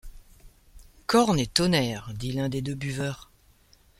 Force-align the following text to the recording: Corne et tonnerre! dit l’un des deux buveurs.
Corne 1.05 1.37
et 1.39 1.45
tonnerre! 1.45 2.09
dit 2.15 2.31
l’un 2.31 2.49
des 2.49 2.63
deux 2.63 2.73
buveurs. 2.73 3.29